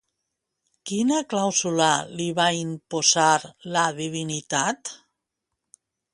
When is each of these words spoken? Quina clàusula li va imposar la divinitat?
Quina 0.91 1.19
clàusula 1.33 1.89
li 2.21 2.27
va 2.39 2.47
imposar 2.61 3.29
la 3.77 3.85
divinitat? 4.01 4.95